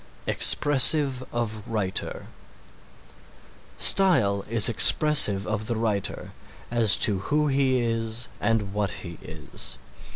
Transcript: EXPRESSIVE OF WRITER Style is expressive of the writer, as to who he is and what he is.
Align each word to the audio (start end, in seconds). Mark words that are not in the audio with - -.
EXPRESSIVE 0.25 1.23
OF 1.31 1.61
WRITER 1.67 2.25
Style 3.77 4.43
is 4.49 4.67
expressive 4.67 5.45
of 5.45 5.67
the 5.67 5.75
writer, 5.75 6.31
as 6.71 6.97
to 6.97 7.19
who 7.19 7.45
he 7.49 7.77
is 7.79 8.27
and 8.39 8.73
what 8.73 8.89
he 8.89 9.19
is. 9.21 9.77